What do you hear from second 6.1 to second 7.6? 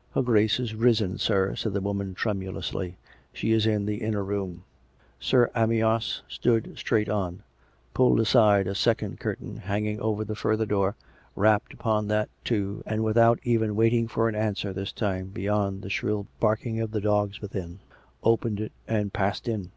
strode straight on,